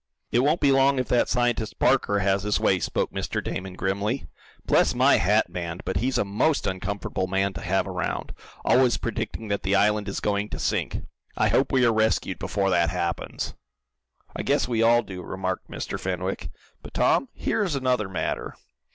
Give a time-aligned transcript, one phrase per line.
[0.31, 3.39] "It won't be long if that scientist Parker has his way," spoke Mr.
[3.43, 4.25] Damon, grimly.
[4.65, 8.33] "Bless my hat band, but he's a MOST uncomfortable man to have around;
[8.65, 11.03] always predicting that the island is going to sink!
[11.37, 13.53] I hope we are rescued before that happens."
[14.35, 15.99] "I guess we all do," remarked Mr.
[15.99, 16.49] Fenwick.
[16.81, 18.55] "But, Tom, here is another matter.